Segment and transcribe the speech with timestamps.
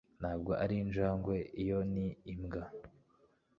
[0.19, 1.35] ntabwo ari injangwe.
[1.61, 2.63] iyo ni imbwa